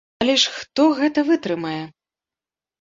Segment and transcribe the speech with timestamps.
[0.23, 1.83] Але ж хто гэта вытрымае?